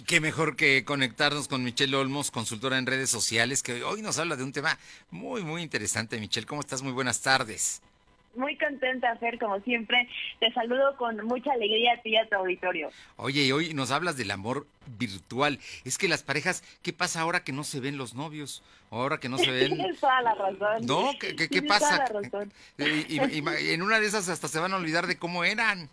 Y 0.00 0.02
qué 0.04 0.18
mejor 0.18 0.56
que 0.56 0.82
conectarnos 0.86 1.46
con 1.46 1.62
Michelle 1.62 1.94
Olmos, 1.94 2.30
consultora 2.30 2.78
en 2.78 2.86
redes 2.86 3.10
sociales, 3.10 3.62
que 3.62 3.84
hoy 3.84 4.00
nos 4.00 4.18
habla 4.18 4.34
de 4.34 4.42
un 4.44 4.50
tema 4.52 4.78
muy, 5.10 5.42
muy 5.44 5.60
interesante. 5.60 6.18
Michelle, 6.18 6.46
¿cómo 6.46 6.62
estás? 6.62 6.80
Muy 6.80 6.92
buenas 6.92 7.20
tardes. 7.20 7.82
Muy 8.34 8.56
contenta, 8.56 9.14
Fer, 9.16 9.38
como 9.38 9.60
siempre. 9.60 10.08
Te 10.38 10.50
saludo 10.54 10.96
con 10.96 11.22
mucha 11.26 11.52
alegría 11.52 11.92
a 11.98 12.00
ti 12.00 12.10
y 12.10 12.16
a 12.16 12.26
tu 12.26 12.34
auditorio. 12.36 12.88
Oye, 13.16 13.42
y 13.44 13.52
hoy 13.52 13.74
nos 13.74 13.90
hablas 13.90 14.16
del 14.16 14.30
amor 14.30 14.66
virtual. 14.98 15.58
Es 15.84 15.98
que 15.98 16.08
las 16.08 16.22
parejas, 16.22 16.64
¿qué 16.80 16.94
pasa 16.94 17.20
ahora 17.20 17.44
que 17.44 17.52
no 17.52 17.62
se 17.62 17.80
ven 17.80 17.98
los 17.98 18.14
novios? 18.14 18.62
Ahora 18.90 19.20
que 19.20 19.28
no 19.28 19.36
se 19.36 19.50
ven... 19.50 19.68
Tienes 19.76 20.00
toda 20.00 20.22
la 20.22 20.34
razón. 20.34 20.86
No, 20.86 21.10
¿qué, 21.20 21.36
qué, 21.36 21.48
qué 21.50 21.60
Tienes 21.60 21.68
pasa? 21.68 22.06
toda 22.06 22.20
la 22.22 22.28
razón. 22.30 22.52
Y, 22.78 23.16
y- 23.18 23.44
y 23.68 23.70
en 23.74 23.82
una 23.82 24.00
de 24.00 24.06
esas 24.06 24.30
hasta 24.30 24.48
se 24.48 24.60
van 24.60 24.72
a 24.72 24.76
olvidar 24.76 25.06
de 25.06 25.18
cómo 25.18 25.44
eran. 25.44 25.90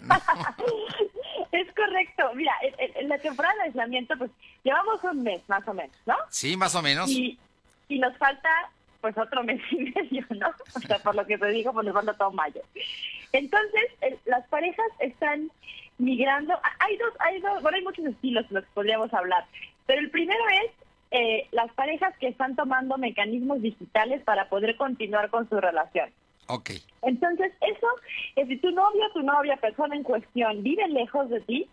Es 1.52 1.66
correcto. 1.74 2.30
Mira, 2.34 2.52
en, 2.62 3.08
la 3.08 3.18
temporada 3.18 3.54
de 3.56 3.62
aislamiento, 3.62 4.16
pues 4.16 4.30
llevamos 4.62 5.02
un 5.04 5.22
mes 5.22 5.42
más 5.48 5.66
o 5.66 5.74
menos, 5.74 5.96
¿no? 6.06 6.14
Sí, 6.28 6.56
más 6.56 6.74
o 6.74 6.82
menos. 6.82 7.10
Y, 7.10 7.38
y 7.88 7.98
nos 7.98 8.16
falta, 8.18 8.48
pues, 9.00 9.16
otro 9.18 9.42
mes 9.42 9.60
y 9.72 9.76
medio, 9.94 10.24
¿no? 10.30 10.48
O 10.76 10.80
sea, 10.80 10.98
por 11.00 11.14
lo 11.14 11.26
que 11.26 11.38
te 11.38 11.48
digo, 11.48 11.72
pues 11.72 11.84
nos 11.86 11.94
falta 11.94 12.14
todo 12.14 12.30
mayo. 12.30 12.60
Entonces, 13.32 13.84
el- 14.00 14.18
las 14.26 14.46
parejas 14.48 14.86
están 15.00 15.50
migrando. 15.98 16.54
Hay 16.78 16.96
dos, 16.96 17.12
hay 17.20 17.40
dos, 17.40 17.62
bueno, 17.62 17.76
hay 17.78 17.84
muchos 17.84 18.04
estilos 18.06 18.48
de 18.48 18.54
los 18.56 18.64
que 18.64 18.70
podríamos 18.74 19.12
hablar. 19.12 19.44
Pero 19.86 20.00
el 20.00 20.10
primero 20.10 20.42
es 20.64 20.70
eh, 21.10 21.48
las 21.50 21.72
parejas 21.72 22.16
que 22.18 22.28
están 22.28 22.54
tomando 22.54 22.96
mecanismos 22.96 23.60
digitales 23.60 24.22
para 24.22 24.48
poder 24.48 24.76
continuar 24.76 25.30
con 25.30 25.48
su 25.48 25.60
relación. 25.60 26.10
Entonces, 27.02 27.52
eso, 27.60 27.86
es 28.36 28.48
si 28.48 28.56
tu 28.58 28.70
novio 28.70 29.06
o 29.06 29.12
tu 29.12 29.22
novia, 29.22 29.56
persona 29.56 29.96
en 29.96 30.02
cuestión, 30.02 30.62
vive 30.62 30.86
lejos 30.88 31.30
de 31.30 31.40
ti, 31.40 31.68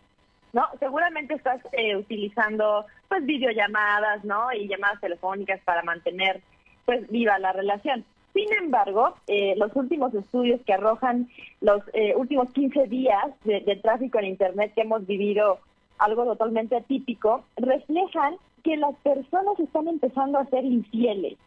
¿no? 0.53 0.65
Seguramente 0.79 1.33
estás 1.33 1.61
eh, 1.73 1.95
utilizando, 1.95 2.85
pues, 3.09 3.25
videollamadas, 3.25 4.23
¿no? 4.23 4.51
Y 4.53 4.67
llamadas 4.67 5.01
telefónicas 5.01 5.59
para 5.61 5.83
mantener, 5.83 6.41
pues, 6.85 7.09
viva 7.09 7.37
la 7.39 7.51
relación. 7.51 8.05
Sin 8.33 8.51
embargo, 8.53 9.15
eh, 9.27 9.55
los 9.57 9.75
últimos 9.75 10.13
estudios 10.13 10.61
que 10.61 10.73
arrojan 10.73 11.27
los 11.59 11.81
eh, 11.93 12.13
últimos 12.15 12.51
15 12.51 12.87
días 12.87 13.25
de 13.43 13.79
tráfico 13.81 14.19
en 14.19 14.25
Internet 14.25 14.73
que 14.75 14.81
hemos 14.81 15.07
vivido, 15.07 15.59
algo 15.97 16.23
totalmente 16.25 16.75
atípico, 16.75 17.43
reflejan 17.55 18.35
que 18.63 18.77
las 18.77 18.95
personas 18.97 19.59
están 19.59 19.87
empezando 19.87 20.37
a 20.37 20.45
ser 20.45 20.63
infieles, 20.65 21.37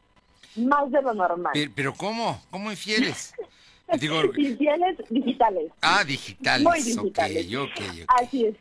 más 0.56 0.90
de 0.90 1.02
lo 1.02 1.14
normal. 1.14 1.52
Pero, 1.54 1.72
pero 1.74 1.94
¿cómo? 1.94 2.40
¿Cómo 2.50 2.70
infieles? 2.70 3.34
Digo, 3.98 4.22
infieles 4.36 4.98
digitales. 5.08 5.72
ah, 5.82 6.04
digitales. 6.04 6.62
Muy 6.62 6.80
digitales. 6.80 7.46
Ok, 7.54 7.70
ok, 7.70 7.84
ok. 8.02 8.22
Así 8.22 8.46
es. 8.46 8.56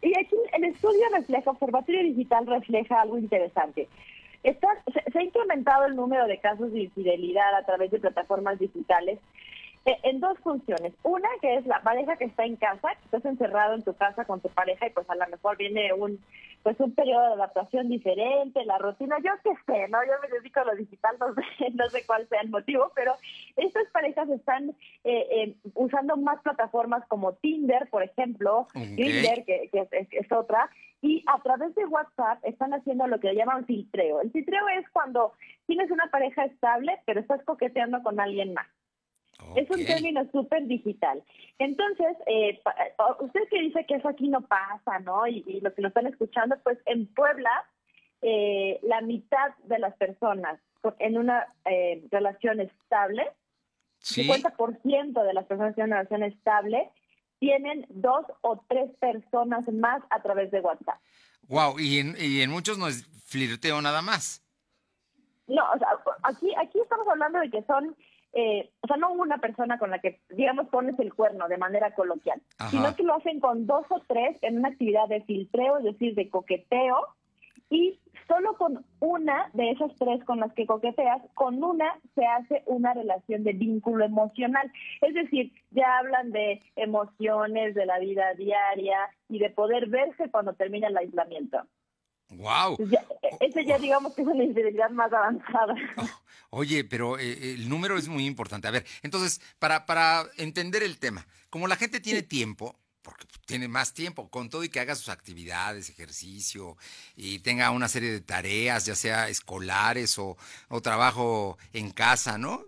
Y 0.00 0.18
aquí 0.18 0.36
el 0.54 0.64
estudio 0.64 1.02
refleja, 1.12 1.50
Observatorio 1.50 2.02
Digital 2.04 2.46
refleja 2.46 3.02
algo 3.02 3.18
interesante. 3.18 3.86
Está, 4.42 4.68
se, 4.92 5.12
se 5.12 5.18
ha 5.18 5.22
incrementado 5.22 5.84
el 5.86 5.96
número 5.96 6.26
de 6.26 6.38
casos 6.38 6.72
de 6.72 6.82
infidelidad 6.82 7.54
a 7.54 7.64
través 7.66 7.90
de 7.90 7.98
plataformas 7.98 8.58
digitales 8.58 9.18
eh, 9.86 9.98
en 10.02 10.20
dos 10.20 10.38
funciones. 10.38 10.94
Una, 11.02 11.28
que 11.42 11.56
es 11.56 11.66
la 11.66 11.82
pareja 11.82 12.16
que 12.16 12.24
está 12.24 12.44
en 12.44 12.56
casa, 12.56 12.94
que 12.94 13.04
estás 13.04 13.24
encerrado 13.26 13.74
en 13.74 13.82
tu 13.82 13.94
casa 13.94 14.24
con 14.24 14.40
tu 14.40 14.48
pareja 14.48 14.86
y 14.86 14.90
pues 14.90 15.08
a 15.10 15.14
lo 15.14 15.26
mejor 15.28 15.58
viene 15.58 15.92
un 15.92 16.18
pues 16.64 16.80
un 16.80 16.94
periodo 16.94 17.22
de 17.28 17.32
adaptación 17.34 17.88
diferente, 17.88 18.64
la 18.64 18.78
rutina, 18.78 19.18
yo 19.22 19.30
qué 19.44 19.50
sé, 19.66 19.86
¿no? 19.88 19.98
Yo 20.04 20.12
me 20.22 20.28
dedico 20.36 20.60
a 20.60 20.64
lo 20.64 20.74
digital, 20.74 21.14
no 21.20 21.32
sé, 21.34 21.42
no 21.74 21.88
sé 21.90 22.04
cuál 22.06 22.26
sea 22.28 22.40
el 22.40 22.48
motivo, 22.50 22.90
pero 22.96 23.12
estas 23.56 23.84
parejas 23.92 24.28
están 24.30 24.70
eh, 25.04 25.26
eh, 25.30 25.54
usando 25.74 26.16
más 26.16 26.40
plataformas 26.42 27.06
como 27.06 27.34
Tinder, 27.34 27.88
por 27.90 28.02
ejemplo. 28.02 28.66
Grindr, 28.96 29.44
que, 29.44 29.68
que 29.70 29.80
es, 29.80 29.92
es- 29.92 30.12
es 30.12 30.32
otra, 30.32 30.68
y 31.02 31.22
a 31.26 31.38
través 31.42 31.74
de 31.74 31.84
WhatsApp 31.84 32.38
están 32.44 32.72
haciendo 32.72 33.06
lo 33.06 33.20
que 33.20 33.34
llaman 33.34 33.66
filtreo. 33.66 34.22
El 34.22 34.30
filtreo 34.32 34.66
es 34.78 34.88
cuando 34.88 35.32
tienes 35.66 35.90
una 35.90 36.06
pareja 36.10 36.46
estable, 36.46 36.98
pero 37.04 37.20
estás 37.20 37.42
coqueteando 37.44 38.02
con 38.02 38.18
alguien 38.20 38.54
más. 38.54 38.66
Es 39.56 39.70
un 39.70 39.84
término 39.84 40.28
súper 40.32 40.66
digital. 40.66 41.22
Entonces, 41.58 42.16
eh, 42.26 42.60
usted 43.20 43.40
que 43.50 43.60
dice 43.60 43.84
que 43.86 43.94
eso 43.94 44.08
aquí 44.08 44.28
no 44.28 44.40
pasa, 44.42 44.98
¿no? 45.00 45.26
Y, 45.26 45.44
y 45.46 45.60
los 45.60 45.72
que 45.74 45.82
lo 45.82 45.88
están 45.88 46.06
escuchando, 46.06 46.56
pues 46.64 46.78
en 46.86 47.06
Puebla, 47.14 47.50
eh, 48.22 48.80
la 48.82 49.00
mitad 49.00 49.54
de 49.64 49.78
las 49.78 49.94
personas 49.96 50.58
en 50.98 51.18
una 51.18 51.46
eh, 51.64 52.04
relación 52.10 52.60
estable, 52.60 53.24
Sí. 53.98 54.28
50% 54.28 55.22
de 55.22 55.32
las 55.32 55.46
personas 55.46 55.74
tienen 55.74 55.92
una 55.94 56.02
relación 56.02 56.24
estable, 56.24 56.90
tienen 57.38 57.86
dos 57.88 58.26
o 58.42 58.62
tres 58.68 58.90
personas 59.00 59.66
más 59.72 60.02
a 60.10 60.20
través 60.20 60.50
de 60.50 60.60
WhatsApp. 60.60 61.00
Wow, 61.48 61.78
y 61.78 62.00
en, 62.00 62.14
y 62.18 62.42
en 62.42 62.50
muchos 62.50 62.76
no 62.76 62.86
es 62.86 63.06
flirteo 63.24 63.80
nada 63.80 64.02
más. 64.02 64.42
No, 65.46 65.62
o 65.72 65.78
sea, 65.78 65.88
aquí, 66.22 66.52
aquí 66.58 66.80
estamos 66.80 67.08
hablando 67.08 67.38
de 67.38 67.50
que 67.50 67.62
son, 67.62 67.96
eh, 68.34 68.70
o 68.80 68.86
sea, 68.86 68.96
no 68.96 69.12
una 69.12 69.38
persona 69.38 69.78
con 69.78 69.90
la 69.90 70.00
que, 70.00 70.20
digamos, 70.30 70.68
pones 70.68 70.98
el 70.98 71.14
cuerno 71.14 71.48
de 71.48 71.58
manera 71.58 71.94
coloquial, 71.94 72.42
Ajá. 72.58 72.70
sino 72.70 72.96
que 72.96 73.04
lo 73.04 73.14
hacen 73.14 73.40
con 73.40 73.66
dos 73.66 73.86
o 73.90 74.02
tres 74.08 74.36
en 74.42 74.58
una 74.58 74.68
actividad 74.68 75.08
de 75.08 75.22
filtreo, 75.22 75.78
es 75.78 75.84
decir, 75.84 76.14
de 76.14 76.28
coqueteo, 76.28 77.06
y 77.70 77.98
solo 78.28 78.56
con 78.56 78.84
una 79.00 79.50
de 79.52 79.70
esas 79.70 79.94
tres 79.96 80.22
con 80.24 80.40
las 80.40 80.52
que 80.54 80.66
coqueteas, 80.66 81.22
con 81.34 81.62
una 81.62 81.98
se 82.14 82.26
hace 82.26 82.62
una 82.66 82.94
relación 82.94 83.44
de 83.44 83.52
vínculo 83.52 84.04
emocional. 84.04 84.70
Es 85.00 85.14
decir, 85.14 85.52
ya 85.70 85.98
hablan 85.98 86.30
de 86.30 86.60
emociones, 86.76 87.74
de 87.74 87.86
la 87.86 87.98
vida 87.98 88.34
diaria 88.34 88.98
y 89.28 89.38
de 89.38 89.50
poder 89.50 89.88
verse 89.88 90.30
cuando 90.30 90.54
termina 90.54 90.88
el 90.88 90.96
aislamiento. 90.96 91.62
Wow. 92.36 92.76
Pues 92.76 92.90
ya- 92.90 93.04
ese 93.40 93.64
ya 93.64 93.78
digamos 93.78 94.14
que 94.14 94.22
es 94.22 94.28
una 94.28 94.44
infidelidad 94.44 94.90
más 94.90 95.12
avanzada. 95.12 95.74
Oye, 96.50 96.84
pero 96.84 97.18
eh, 97.18 97.54
el 97.54 97.68
número 97.68 97.98
es 97.98 98.08
muy 98.08 98.26
importante. 98.26 98.68
A 98.68 98.70
ver, 98.70 98.84
entonces, 99.02 99.40
para, 99.58 99.86
para 99.86 100.24
entender 100.36 100.82
el 100.82 100.98
tema, 100.98 101.26
como 101.50 101.66
la 101.66 101.76
gente 101.76 101.98
tiene 102.00 102.22
tiempo, 102.22 102.78
porque 103.02 103.26
tiene 103.44 103.66
más 103.68 103.92
tiempo, 103.92 104.30
con 104.30 104.48
todo 104.48 104.62
y 104.64 104.68
que 104.68 104.80
haga 104.80 104.94
sus 104.94 105.08
actividades, 105.08 105.90
ejercicio, 105.90 106.76
y 107.16 107.40
tenga 107.40 107.70
una 107.70 107.88
serie 107.88 108.10
de 108.12 108.20
tareas, 108.20 108.86
ya 108.86 108.94
sea 108.94 109.28
escolares 109.28 110.16
o, 110.18 110.36
o 110.68 110.80
trabajo 110.80 111.58
en 111.72 111.90
casa, 111.90 112.38
¿no? 112.38 112.64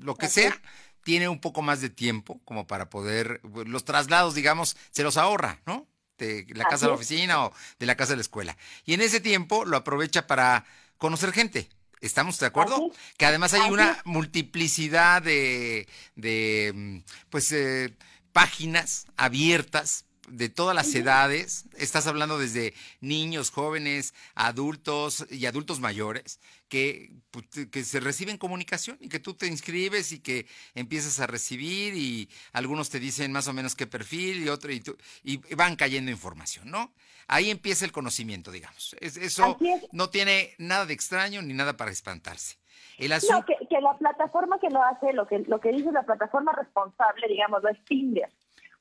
Lo 0.00 0.14
que 0.14 0.26
Así 0.26 0.42
sea, 0.42 0.60
tiene 1.02 1.28
un 1.28 1.40
poco 1.40 1.62
más 1.62 1.80
de 1.80 1.90
tiempo 1.90 2.40
como 2.44 2.66
para 2.66 2.90
poder, 2.90 3.40
los 3.66 3.84
traslados, 3.84 4.34
digamos, 4.34 4.76
se 4.90 5.02
los 5.02 5.16
ahorra, 5.16 5.60
¿no? 5.66 5.88
De 6.26 6.54
la 6.54 6.64
casa 6.64 6.76
Así 6.76 6.84
a 6.86 6.88
la 6.88 6.94
oficina 6.94 7.44
o 7.44 7.52
de 7.78 7.86
la 7.86 7.96
casa 7.96 8.12
a 8.12 8.16
la 8.16 8.22
escuela. 8.22 8.56
Y 8.84 8.94
en 8.94 9.00
ese 9.00 9.20
tiempo 9.20 9.64
lo 9.64 9.76
aprovecha 9.76 10.26
para 10.26 10.64
conocer 10.98 11.32
gente. 11.32 11.68
¿Estamos 12.00 12.38
de 12.38 12.46
acuerdo? 12.46 12.76
Así. 12.76 13.14
Que 13.16 13.26
además 13.26 13.54
hay 13.54 13.60
Así 13.62 13.70
una 13.70 14.00
multiplicidad 14.04 15.22
de, 15.22 15.88
de 16.16 16.72
mm, 16.74 16.98
pues, 17.30 17.52
eh, 17.52 17.96
páginas 18.32 19.06
abiertas 19.16 20.04
de 20.28 20.48
todas 20.48 20.74
las 20.74 20.94
edades. 20.94 21.64
Estás 21.76 22.06
hablando 22.06 22.38
desde 22.38 22.74
niños, 23.00 23.50
jóvenes, 23.50 24.14
adultos 24.34 25.26
y 25.30 25.46
adultos 25.46 25.80
mayores 25.80 26.40
que, 26.68 27.10
pues, 27.30 27.46
que 27.70 27.84
se 27.84 28.00
reciben 28.00 28.38
comunicación 28.38 28.96
y 29.00 29.08
que 29.08 29.18
tú 29.18 29.34
te 29.34 29.46
inscribes 29.46 30.12
y 30.12 30.20
que 30.20 30.46
empiezas 30.74 31.20
a 31.20 31.26
recibir 31.26 31.94
y 31.94 32.30
algunos 32.52 32.88
te 32.88 33.00
dicen 33.00 33.32
más 33.32 33.48
o 33.48 33.52
menos 33.52 33.74
qué 33.74 33.86
perfil 33.86 34.42
y 34.42 34.48
otro 34.48 34.72
y, 34.72 34.80
tú- 34.80 34.96
y 35.22 35.38
van 35.54 35.76
cayendo 35.76 36.10
información, 36.10 36.70
¿no? 36.70 36.92
Ahí 37.28 37.50
empieza 37.50 37.84
el 37.84 37.92
conocimiento, 37.92 38.50
digamos. 38.50 38.96
Es- 39.00 39.16
eso 39.16 39.58
es. 39.60 39.82
no 39.92 40.08
tiene 40.10 40.54
nada 40.58 40.86
de 40.86 40.94
extraño 40.94 41.42
ni 41.42 41.52
nada 41.54 41.76
para 41.76 41.90
espantarse. 41.90 42.56
El 42.98 43.08
No, 43.10 43.16
asunto... 43.16 43.46
que, 43.46 43.66
que 43.68 43.80
la 43.80 43.96
plataforma 43.98 44.58
que 44.60 44.68
lo 44.70 44.82
hace, 44.82 45.12
lo 45.12 45.26
que 45.26 45.40
lo 45.40 45.60
que 45.60 45.72
dice 45.72 45.90
la 45.92 46.02
plataforma 46.04 46.52
responsable, 46.52 47.26
digamos, 47.28 47.62
es 47.64 47.84
Tinder. 47.84 48.30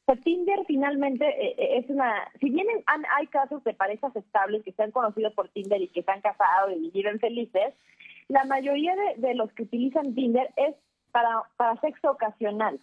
Sea, 0.06 0.16
Tinder 0.18 0.60
finalmente 0.68 1.26
eh, 1.26 1.56
eh, 1.58 1.78
es 1.78 1.90
una... 1.90 2.14
Si 2.40 2.50
bien 2.50 2.68
han- 2.88 3.06
hay 3.18 3.28
casos 3.28 3.64
de 3.64 3.74
parejas 3.74 4.16
estables 4.16 4.64
que 4.64 4.72
se 4.74 4.84
han 4.84 4.92
conocido 4.92 5.32
por 5.34 5.50
Tinder 5.50 5.82
y 5.82 5.88
que 5.88 6.04
se 6.04 6.12
han 6.12 6.22
casado 6.22 6.72
y 6.72 6.90
viven 6.90 7.20
felices, 7.20 7.74
la 8.28 8.44
mayoría 8.46 8.96
de, 8.96 9.16
de 9.28 9.36
los 9.36 9.52
que 9.54 9.64
utilizan 9.64 10.14
Tinder 10.16 10.50
es 10.56 10.76
para, 11.12 11.44
para 11.58 11.80
sexo 11.82 12.12
ocasional 12.12 12.80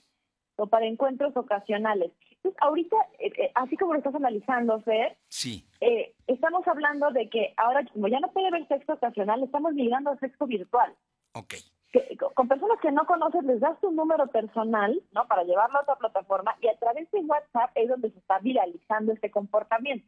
o 0.56 0.66
para 0.66 0.86
encuentros 0.86 1.36
ocasionales. 1.36 2.10
Entonces, 2.36 2.60
ahorita, 2.62 2.96
eh, 3.18 3.32
eh, 3.36 3.50
así 3.54 3.76
como 3.76 3.92
lo 3.94 3.98
estás 3.98 4.14
analizando, 4.14 4.80
Fer, 4.82 5.16
Sí. 5.28 5.64
eh, 5.80 6.14
estamos 6.26 6.66
hablando 6.68 7.10
de 7.10 7.28
que 7.28 7.52
ahora, 7.56 7.84
como 7.92 8.08
ya 8.08 8.20
no 8.20 8.30
puede 8.32 8.48
haber 8.48 8.66
sexo 8.68 8.92
ocasional, 8.94 9.42
estamos 9.42 9.72
migrando 9.74 10.10
al 10.10 10.20
sexo 10.20 10.46
virtual 10.46 10.94
Ok. 11.34 11.54
Que- 11.92 12.16
con 12.34 12.48
personas 12.48 12.78
que 12.80 12.92
no 12.92 13.06
conoces 13.06 13.44
les 13.44 13.60
das 13.60 13.80
tu 13.80 13.90
número 13.90 14.26
personal, 14.28 15.00
¿no? 15.12 15.26
Para 15.26 15.44
llevarlo 15.44 15.78
a 15.78 15.82
otra 15.82 15.96
plataforma 15.96 16.56
y 16.60 16.68
a 16.68 16.78
través 16.78 17.10
de 17.10 17.20
WhatsApp 17.20 17.70
es 17.74 17.88
donde 17.88 18.10
se 18.10 18.18
está 18.18 18.38
viralizando 18.40 19.12
este 19.12 19.30
comportamiento. 19.30 20.06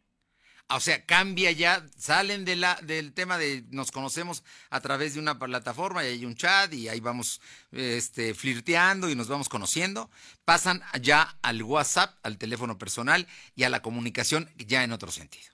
O 0.73 0.79
sea, 0.79 1.05
cambia 1.05 1.51
ya, 1.51 1.83
salen 1.97 2.45
de 2.45 2.55
la, 2.55 2.77
del 2.83 3.13
tema 3.13 3.39
de 3.39 3.65
nos 3.73 3.91
conocemos 3.91 4.45
a 4.71 4.81
través 4.81 5.15
de 5.15 5.21
una 5.21 5.37
plataforma 5.37 6.05
y 6.05 6.09
hay 6.09 6.25
un 6.25 6.37
chat 6.37 6.73
y 6.73 6.89
ahí 6.89 7.01
vamos 7.01 7.41
este, 7.73 8.35
flirteando 8.35 9.11
y 9.11 9.17
nos 9.17 9.29
vamos 9.29 9.49
conociendo, 9.49 10.11
pasan 10.45 10.81
ya 11.03 11.27
al 11.43 11.65
WhatsApp, 11.65 12.11
al 12.23 12.39
teléfono 12.39 12.79
personal 12.79 13.27
y 13.57 13.65
a 13.65 13.69
la 13.69 13.83
comunicación 13.83 14.49
ya 14.65 14.85
en 14.85 14.93
otro 14.93 15.11
sentido. 15.11 15.51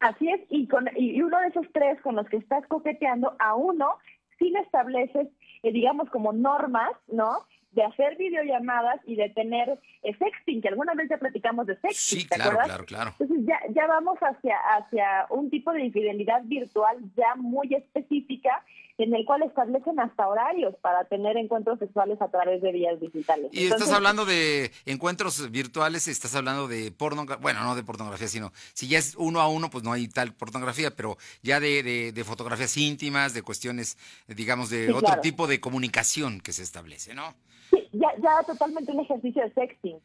Así 0.00 0.28
es, 0.28 0.40
y, 0.50 0.66
con, 0.66 0.88
y 0.96 1.22
uno 1.22 1.38
de 1.38 1.48
esos 1.48 1.66
tres 1.72 2.00
con 2.02 2.16
los 2.16 2.28
que 2.28 2.38
estás 2.38 2.66
coqueteando, 2.66 3.36
a 3.38 3.54
uno 3.54 3.96
sí 4.40 4.50
le 4.50 4.60
estableces, 4.60 5.28
eh, 5.62 5.72
digamos, 5.72 6.08
como 6.10 6.32
normas, 6.32 6.92
¿no? 7.08 7.44
de 7.72 7.84
hacer 7.84 8.16
videollamadas 8.16 9.00
y 9.06 9.14
de 9.14 9.28
tener 9.30 9.78
eh, 10.02 10.16
sexting, 10.18 10.62
que 10.62 10.68
alguna 10.68 10.94
vez 10.94 11.08
ya 11.10 11.18
platicamos 11.18 11.66
de 11.66 11.74
sexting, 11.76 12.20
sí, 12.20 12.26
claro, 12.26 12.58
claro, 12.64 12.84
claro. 12.84 13.14
Entonces 13.18 13.46
ya, 13.46 13.60
ya 13.74 13.86
vamos 13.86 14.18
hacia, 14.20 14.56
hacia 14.76 15.26
un 15.30 15.50
tipo 15.50 15.72
de 15.72 15.84
infidelidad 15.84 16.42
virtual 16.44 16.96
ya 17.16 17.34
muy 17.36 17.74
específica 17.74 18.64
en 18.98 19.14
el 19.14 19.24
cual 19.24 19.44
establecen 19.44 20.00
hasta 20.00 20.26
horarios 20.26 20.74
para 20.80 21.04
tener 21.04 21.36
encuentros 21.36 21.78
sexuales 21.78 22.20
a 22.20 22.28
través 22.28 22.60
de 22.60 22.72
vías 22.72 23.00
digitales. 23.00 23.48
Y 23.52 23.66
estás 23.66 23.92
hablando 23.92 24.24
de 24.24 24.72
encuentros 24.86 25.50
virtuales, 25.52 26.08
estás 26.08 26.34
hablando 26.34 26.66
de 26.66 26.90
pornografía, 26.90 27.40
bueno, 27.40 27.62
no 27.62 27.76
de 27.76 27.84
pornografía, 27.84 28.26
sino 28.26 28.52
si 28.74 28.88
ya 28.88 28.98
es 28.98 29.14
uno 29.16 29.40
a 29.40 29.48
uno, 29.48 29.70
pues 29.70 29.84
no 29.84 29.92
hay 29.92 30.08
tal 30.08 30.34
pornografía, 30.34 30.90
pero 30.90 31.16
ya 31.42 31.60
de, 31.60 32.12
de, 32.12 32.24
fotografías 32.24 32.76
íntimas, 32.76 33.34
de 33.34 33.42
cuestiones, 33.42 33.96
digamos, 34.26 34.68
de 34.68 34.92
otro 34.92 35.20
tipo 35.20 35.46
de 35.46 35.60
comunicación 35.60 36.40
que 36.40 36.52
se 36.52 36.64
establece, 36.64 37.14
¿no? 37.14 37.34
Sí, 37.70 37.88
ya, 37.92 38.08
ya 38.20 38.42
totalmente 38.44 38.90
un 38.90 39.00
ejercicio 39.00 39.42
de 39.44 39.52
sexting. 39.52 40.00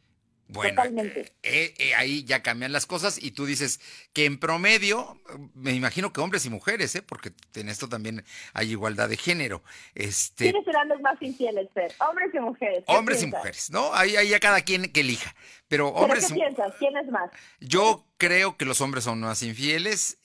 Bueno, 0.48 0.84
eh, 0.84 1.32
eh, 1.42 1.74
eh, 1.78 1.96
ahí 1.96 2.24
ya 2.26 2.44
cambian 2.44 2.72
las 2.72 2.86
cosas 2.86 3.22
y 3.22 3.32
tú 3.32 3.46
dices 3.46 3.80
que 4.12 4.26
en 4.26 4.38
promedio, 4.38 5.20
me 5.56 5.72
imagino 5.72 6.14
que 6.14 6.22
hombres 6.22 6.46
y 6.46 6.50
mujeres, 6.50 6.96
¿eh? 6.96 7.02
porque 7.02 7.32
en 7.56 7.70
esto 7.70 7.90
también 7.90 8.24
hay 8.54 8.72
igualdad 8.72 9.10
de 9.10 9.18
género. 9.18 9.64
Este, 9.96 10.46
¿Quiénes 10.46 10.66
serán 10.66 10.90
los 10.90 11.02
más 11.02 11.20
infieles, 11.22 11.70
Fer? 11.74 11.94
Hombres 12.00 12.30
y 12.34 12.40
mujeres. 12.40 12.84
Hombres 12.88 13.24
y 13.24 13.28
mujeres, 13.28 13.72
¿no? 13.72 13.94
Ahí, 13.94 14.16
ahí 14.16 14.30
ya 14.30 14.40
cada 14.40 14.62
quien 14.62 14.92
que 14.92 15.00
elija. 15.00 15.34
Pero, 15.68 15.90
hombres, 15.90 16.28
¿Qué 16.28 16.36
piensas? 16.36 16.76
¿Quién 16.78 16.96
es 16.98 17.08
más? 17.10 17.32
Yo 17.60 18.06
creo 18.18 18.58
que 18.58 18.66
los 18.66 18.80
hombres 18.82 19.06
son 19.06 19.22
más 19.22 19.42
infieles, 19.42 20.20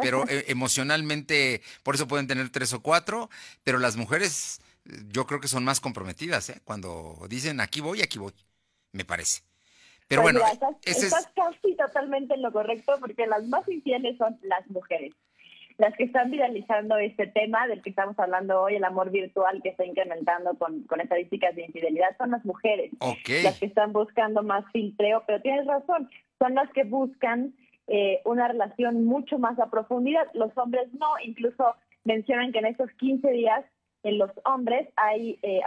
pero 0.00 0.24
emocionalmente, 0.48 1.62
por 1.84 1.94
eso 1.94 2.08
pueden 2.08 2.26
tener 2.26 2.50
tres 2.50 2.72
o 2.72 2.82
cuatro, 2.82 3.30
pero 3.62 3.78
las 3.78 3.96
mujeres 3.96 4.60
yo 5.08 5.26
creo 5.26 5.40
que 5.40 5.48
son 5.48 5.64
más 5.64 5.80
comprometidas, 5.80 6.48
¿eh? 6.50 6.60
Cuando 6.64 7.26
dicen 7.28 7.60
aquí 7.60 7.80
voy, 7.80 8.02
aquí 8.02 8.18
voy, 8.18 8.32
me 8.92 9.04
parece. 9.04 9.42
Pero 10.10 10.22
pues 10.22 10.34
bueno, 10.34 10.44
estás, 10.84 11.32
casi 11.36 11.76
totalmente 11.76 12.34
en 12.34 12.42
lo 12.42 12.50
correcto 12.50 12.94
porque 12.98 13.28
las 13.28 13.46
más 13.46 13.66
infieles 13.68 14.18
son 14.18 14.36
las 14.42 14.68
mujeres. 14.68 15.14
Las 15.78 15.96
que 15.96 16.02
están 16.02 16.32
viralizando 16.32 16.96
este 16.96 17.28
tema 17.28 17.68
del 17.68 17.80
que 17.80 17.90
estamos 17.90 18.18
hablando 18.18 18.60
hoy, 18.60 18.74
el 18.74 18.82
amor 18.82 19.12
virtual 19.12 19.62
que 19.62 19.68
está 19.68 19.84
incrementando 19.84 20.58
con, 20.58 20.82
con 20.82 21.00
estadísticas 21.00 21.54
de 21.54 21.66
infidelidad, 21.66 22.08
son 22.18 22.32
las 22.32 22.44
mujeres. 22.44 22.90
Las 23.44 23.60
que 23.60 23.66
están 23.66 23.92
buscando 23.92 24.42
más 24.42 24.64
filtreo, 24.72 25.22
pero 25.28 25.40
tienes 25.42 25.64
razón, 25.64 26.10
son 26.40 26.56
las 26.56 26.68
que 26.72 26.82
buscan 26.82 27.54
eh, 27.86 28.20
una 28.24 28.48
relación 28.48 29.04
mucho 29.04 29.38
más 29.38 29.60
a 29.60 29.70
profundidad. 29.70 30.26
Los 30.34 30.50
hombres 30.58 30.92
no, 30.92 31.06
incluso 31.22 31.76
mencionan 32.02 32.50
que 32.50 32.58
en 32.58 32.66
estos 32.66 32.90
15 32.98 33.30
días 33.30 33.64
en 34.02 34.18
los 34.18 34.30
hombres 34.44 34.88
hay 34.96 35.38
eh, 35.42 35.60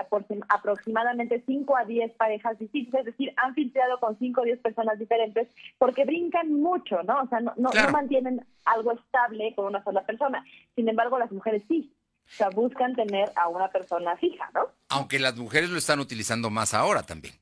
aproximadamente 0.50 1.44
5 1.46 1.78
a 1.78 1.86
10 1.86 2.14
parejas 2.14 2.58
distintas, 2.58 3.02
es 3.02 3.06
decir, 3.06 3.34
han 3.38 3.54
filtrado 3.54 4.00
con 4.00 4.18
5 4.18 4.42
o 4.42 4.44
10 4.44 4.60
personas 4.60 4.98
diferentes 5.00 5.48
porque 5.78 6.06
brincan 6.06 6.52
mucho, 6.54 7.04
¿no? 7.04 7.22
O 7.22 7.28
sea, 7.28 7.40
no, 7.42 7.54
no, 7.58 7.72
mantienen 7.92 8.46
algo 8.66 8.94
estable 8.94 9.54
con 9.56 9.66
una 9.66 9.84
sola 9.84 10.06
persona. 10.06 10.44
Sin 10.76 10.90
embargo, 10.90 11.20
las 11.20 11.32
mujeres 11.32 11.64
sí. 11.68 11.94
O 12.26 12.36
sea, 12.36 12.50
buscan 12.50 12.96
tener 12.96 13.30
a 13.36 13.50
una 13.50 13.68
persona 13.68 14.16
fija, 14.18 14.50
¿no? 14.54 14.68
Aunque 14.90 15.20
las 15.20 15.36
mujeres 15.36 15.70
lo 15.70 15.78
están 15.78 16.00
utilizando 16.00 16.50
más 16.50 16.74
ahora 16.74 17.04
también 17.04 17.34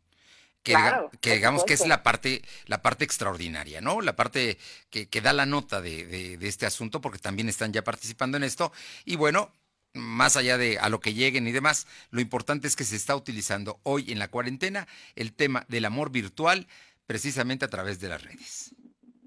que, 0.63 0.75
que 1.21 1.35
digamos 1.35 1.63
que 1.63 1.73
es 1.73 1.87
la 1.87 2.03
parte, 2.03 2.41
la 2.65 2.81
parte 2.81 3.03
extraordinaria, 3.03 3.81
¿no? 3.81 4.01
La 4.01 4.15
parte 4.15 4.57
que, 4.89 5.09
que 5.09 5.21
da 5.21 5.33
la 5.33 5.45
nota 5.45 5.81
de, 5.81 6.05
de, 6.05 6.37
de, 6.37 6.47
este 6.47 6.65
asunto, 6.65 7.01
porque 7.01 7.19
también 7.19 7.49
están 7.49 7.73
ya 7.73 7.83
participando 7.83 8.37
en 8.37 8.43
esto. 8.43 8.71
Y 9.05 9.15
bueno, 9.15 9.51
más 9.93 10.37
allá 10.37 10.57
de 10.57 10.79
a 10.79 10.89
lo 10.89 10.99
que 10.99 11.13
lleguen 11.13 11.47
y 11.47 11.51
demás, 11.51 11.87
lo 12.11 12.21
importante 12.21 12.67
es 12.67 12.75
que 12.75 12.83
se 12.83 12.95
está 12.95 13.15
utilizando 13.15 13.79
hoy 13.83 14.11
en 14.11 14.19
la 14.19 14.29
cuarentena 14.29 14.87
el 15.15 15.33
tema 15.33 15.65
del 15.67 15.85
amor 15.85 16.11
virtual 16.11 16.67
precisamente 17.05 17.65
a 17.65 17.69
través 17.69 17.99
de 17.99 18.09
las 18.09 18.23
redes. 18.23 18.75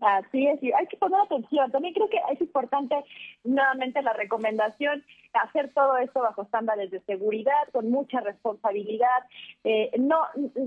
Así 0.01 0.47
es, 0.47 0.61
hay 0.63 0.87
que 0.87 0.99
poner 0.99 1.19
atención. 1.21 1.71
También 1.71 1.95
creo 1.95 2.11
que 2.11 2.19
es 2.31 2.41
importante, 2.41 2.95
nuevamente, 3.43 4.03
la 4.03 4.13
recomendación, 4.13 5.03
hacer 5.33 5.73
todo 5.73 5.97
esto 5.97 6.21
bajo 6.21 6.43
estándares 6.43 6.91
de 6.91 7.01
seguridad, 7.01 7.69
con 7.73 7.91
mucha 7.91 8.21
responsabilidad. 8.21 9.25
Eh, 9.65 9.91
no, 9.99 10.19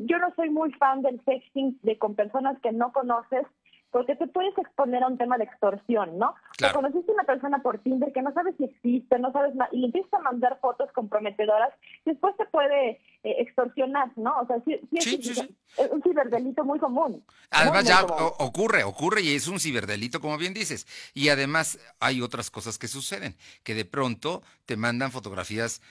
yo 0.06 0.18
no 0.18 0.34
soy 0.36 0.50
muy 0.50 0.72
fan 0.74 1.04
del 1.04 1.24
sexting 1.24 1.78
de 1.84 2.00
con 2.00 2.16
personas 2.16 2.60
que 2.62 2.72
no 2.72 2.92
conoces, 2.92 3.46
porque 3.92 4.16
te 4.16 4.28
puedes 4.28 4.58
exponer 4.58 5.04
a 5.04 5.08
un 5.08 5.18
tema 5.18 5.38
de 5.38 5.46
extorsión, 5.46 6.18
¿no? 6.18 6.36
Claro. 6.58 6.76
conociste 6.76 7.12
a 7.12 7.16
una 7.16 7.24
persona 7.24 7.62
por 7.62 7.80
Tinder 7.80 8.12
que 8.12 8.22
no 8.22 8.34
sabes 8.34 8.56
si 8.58 8.66
existe, 8.66 9.20
no 9.20 9.32
sabes 9.32 9.56
nada, 9.56 9.70
y 9.72 9.80
le 9.80 9.86
empiezas 9.88 10.14
a 10.14 10.20
mandar 10.20 10.60
fotos 10.60 10.92
comprometedoras, 10.94 11.74
después 12.06 12.36
te 12.38 12.46
puede 12.46 13.00
eh, 13.24 13.36
extorsionar, 13.40 14.12
¿no? 14.16 14.40
O 14.40 14.48
sea, 14.48 14.58
sí, 14.66 14.80
sí, 15.00 15.32
es, 15.32 15.90
un 15.92 16.02
ciberdelito 16.02 16.64
muy 16.64 16.80
común. 16.80 17.24
Además 17.52 17.86
ya 17.86 18.04
ocurre, 18.04 18.84
ocurre 18.84 19.22
y 19.22 19.36
es 19.36 19.48
un 19.48 19.60
ciberdelito, 19.60 20.20
como 20.20 20.38
bien 20.38 20.54
dices. 20.54 20.88
Y 21.14 21.30
además 21.30 21.80
hay 22.00 22.22
otras 22.22 22.50
cosas 22.50 22.78
que 22.78 22.88
suceden, 22.88 23.36
que 23.64 23.76
de 23.76 23.86
pronto 23.86 24.42
te 24.66 24.78
mandan 24.78 25.12
fotografías 25.12 25.82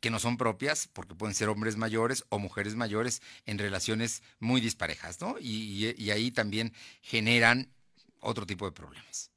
que 0.00 0.10
no 0.10 0.18
son 0.18 0.36
propias, 0.36 0.88
porque 0.88 1.14
pueden 1.14 1.34
ser 1.34 1.48
hombres 1.48 1.76
mayores 1.76 2.24
o 2.30 2.38
mujeres 2.38 2.76
mayores 2.76 3.22
en 3.46 3.58
relaciones 3.58 4.22
muy 4.40 4.60
disparejas, 4.60 5.20
¿no? 5.20 5.36
Y, 5.40 6.10
ahí 6.10 6.30
también 6.30 6.72
generan 7.02 7.66
otro 8.20 8.46
tipo 8.46 8.64
de 8.64 8.72
problemas. 8.72 9.30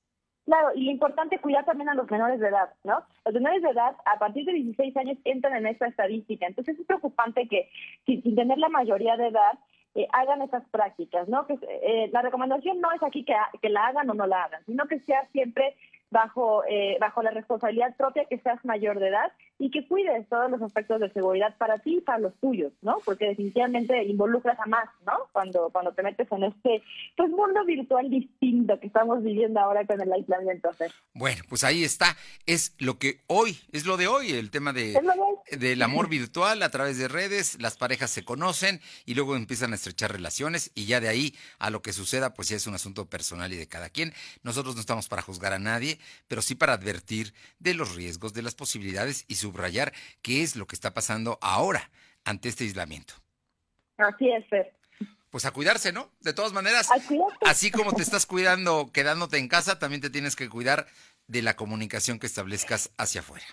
Claro, 0.45 0.69
y 0.75 0.89
importante 0.89 1.39
cuidar 1.39 1.65
también 1.65 1.89
a 1.89 1.94
los 1.94 2.09
menores 2.09 2.39
de 2.39 2.47
edad, 2.47 2.69
¿no? 2.83 3.03
Los 3.25 3.33
menores 3.33 3.61
de 3.61 3.69
edad 3.69 3.95
a 4.05 4.17
partir 4.17 4.45
de 4.45 4.53
16 4.53 4.95
años 4.95 5.17
entran 5.25 5.57
en 5.57 5.67
esta 5.67 5.88
estadística, 5.88 6.47
entonces 6.47 6.79
es 6.79 6.85
preocupante 6.85 7.47
que 7.49 7.69
sin, 8.05 8.21
tener 8.35 8.57
la 8.57 8.69
mayoría 8.69 9.17
de 9.17 9.27
edad 9.27 9.59
eh, 9.95 10.07
hagan 10.13 10.41
esas 10.41 10.63
prácticas, 10.69 11.27
¿no? 11.27 11.45
Que 11.47 11.55
eh, 11.83 12.09
la 12.13 12.21
recomendación 12.21 12.79
no 12.79 12.91
es 12.94 13.03
aquí 13.03 13.25
que 13.25 13.69
la 13.69 13.88
hagan 13.88 14.09
o 14.09 14.13
no 14.13 14.25
la 14.25 14.44
hagan, 14.44 14.63
sino 14.65 14.88
que 14.88 14.99
sea 15.01 15.27
siempre 15.33 15.75
bajo, 16.09 16.63
eh, 16.69 16.98
bajo 17.00 17.21
la 17.21 17.31
responsabilidad 17.31 17.95
propia 17.98 18.25
que 18.25 18.39
seas 18.39 18.63
mayor 18.63 19.00
de 19.00 19.09
edad 19.09 19.31
y 19.59 19.71
que 19.71 19.88
cuides 19.88 20.27
todos 20.30 20.50
los 20.51 20.62
aspectos 20.62 21.00
de 21.00 21.12
seguridad 21.12 21.56
para 21.57 21.80
ti 21.80 21.98
y 21.98 22.01
para 22.01 22.19
los 22.19 22.36
tuyos, 22.39 22.71
¿no? 22.81 22.98
Porque 23.04 23.25
definitivamente 23.25 24.04
involucras 24.04 24.59
a 24.59 24.65
más, 24.68 24.88
¿no? 25.06 25.13
Cuando, 25.31 25.69
cuando 25.71 25.94
te 25.94 26.04
metes 26.04 26.31
en 26.31 26.44
este 26.44 26.83
pues, 27.15 27.30
mundo 27.30 27.65
virtual 27.65 28.09
distinto 28.09 28.80
que 28.80 28.88
estamos 28.88 29.24
viviendo 29.24 29.59
ahora 29.59 29.86
con 29.86 30.00
el 30.00 30.12
aislamiento. 30.12 30.69
Bueno, 31.13 31.44
pues 31.49 31.64
ahí 31.64 31.83
está. 31.83 32.16
Es 32.45 32.76
lo 32.80 32.97
que 32.99 33.21
hoy, 33.28 33.57
es 33.71 33.85
lo 33.85 33.97
de 33.97 34.07
hoy, 34.07 34.31
el 34.31 34.52
tema 34.52 34.73
de, 34.73 34.94
del 35.51 35.81
amor 35.81 36.07
virtual 36.09 36.63
a 36.63 36.69
través 36.69 36.97
de 36.97 37.07
redes, 37.07 37.61
las 37.61 37.77
parejas 37.77 38.11
se 38.11 38.23
conocen 38.23 38.81
y 39.06 39.16
luego 39.16 39.35
empiezan 39.35 39.71
a 39.71 39.75
estrechar 39.75 40.11
relaciones 40.11 40.71
y 40.75 40.85
ya 40.85 40.99
de 40.99 41.09
ahí 41.09 41.35
a 41.59 41.69
lo 41.69 41.81
que 41.81 41.94
suceda, 41.94 42.33
pues 42.33 42.49
ya 42.49 42.56
es 42.56 42.68
un 42.68 42.75
asunto 42.75 43.09
personal 43.09 43.54
y 43.54 43.57
de 43.57 43.68
cada 43.68 43.89
quien. 43.89 44.13
Nosotros 44.44 44.75
no 44.75 44.81
estamos 44.81 45.07
para 45.07 45.21
juzgar 45.21 45.54
a 45.54 45.59
nadie 45.59 45.99
pero 46.27 46.42
sí 46.42 46.56
para 46.56 46.73
advertir 46.73 47.33
de 47.59 47.73
los 47.73 47.95
riesgos, 47.95 48.33
de 48.33 48.42
las 48.42 48.56
posibilidades 48.56 49.25
y 49.27 49.35
subrayar 49.35 49.94
qué 50.21 50.44
es 50.44 50.56
lo 50.56 50.68
que 50.68 50.75
está 50.75 50.94
pasando 50.94 51.37
ahora 51.42 51.89
ante 52.23 52.49
este 52.49 52.63
aislamiento. 52.63 53.13
Así 53.97 54.30
es, 54.30 54.47
Fer. 54.49 54.73
Pues 55.30 55.45
a 55.45 55.51
cuidarse, 55.51 55.92
¿no? 55.92 56.11
De 56.21 56.33
todas 56.33 56.54
maneras, 56.54 56.87
así 57.45 57.69
como 57.69 57.94
te 57.94 58.01
estás 58.01 58.25
cuidando 58.25 58.92
quedándote 58.94 59.37
en 59.37 59.47
casa, 59.47 59.77
también 59.77 60.01
te 60.01 60.09
tienes 60.09 60.35
que 60.35 60.49
cuidar 60.49 60.87
de 61.27 61.42
la 61.42 61.56
comunicación 61.56 62.18
que 62.18 62.27
establezcas 62.27 62.92
hacia 62.97 63.21
afuera 63.21 63.45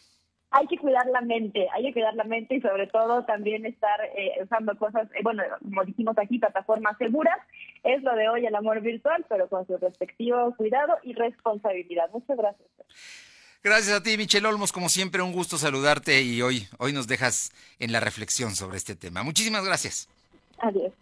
hay 0.56 0.68
que 0.68 0.78
cuidar 0.78 1.04
la 1.06 1.20
mente, 1.20 1.66
hay 1.72 1.82
que 1.82 1.92
cuidar 1.92 2.14
la 2.14 2.22
mente 2.22 2.54
y 2.54 2.60
sobre 2.60 2.86
todo 2.86 3.24
también 3.24 3.66
estar 3.66 4.00
eh, 4.16 4.40
usando 4.40 4.76
cosas, 4.78 5.08
eh, 5.16 5.20
bueno, 5.24 5.42
como 5.60 5.84
dijimos 5.84 6.16
aquí, 6.16 6.38
plataformas 6.38 6.96
seguras. 6.96 7.38
Es 7.82 8.02
lo 8.04 8.14
de 8.14 8.28
hoy 8.28 8.46
el 8.46 8.54
amor 8.54 8.80
virtual, 8.80 9.26
pero 9.28 9.48
con 9.48 9.66
su 9.66 9.76
respectivo 9.78 10.54
cuidado 10.56 10.96
y 11.02 11.14
responsabilidad. 11.14 12.08
Muchas 12.12 12.36
gracias. 12.36 12.68
Gracias 13.64 13.96
a 13.96 14.02
ti, 14.02 14.16
Michelle 14.16 14.46
Olmos. 14.46 14.70
Como 14.70 14.88
siempre, 14.88 15.22
un 15.22 15.32
gusto 15.32 15.58
saludarte 15.58 16.22
y 16.22 16.40
hoy, 16.40 16.68
hoy 16.78 16.92
nos 16.92 17.08
dejas 17.08 17.50
en 17.80 17.90
la 17.90 17.98
reflexión 17.98 18.54
sobre 18.54 18.76
este 18.76 18.94
tema. 18.94 19.24
Muchísimas 19.24 19.64
gracias. 19.64 20.08
Adiós. 20.58 20.92